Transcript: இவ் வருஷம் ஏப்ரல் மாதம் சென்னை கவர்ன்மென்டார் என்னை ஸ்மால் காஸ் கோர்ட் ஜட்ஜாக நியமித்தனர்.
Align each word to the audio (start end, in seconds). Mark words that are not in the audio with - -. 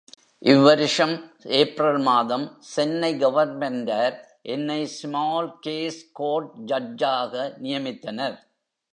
இவ் 0.41 0.61
வருஷம் 0.61 1.13
ஏப்ரல் 1.57 1.99
மாதம் 1.99 2.45
சென்னை 2.59 3.11
கவர்ன்மென்டார் 3.15 4.15
என்னை 4.53 4.79
ஸ்மால் 4.95 5.51
காஸ் 5.59 5.99
கோர்ட் 6.11 6.49
ஜட்ஜாக 6.65 7.43
நியமித்தனர். 7.61 8.37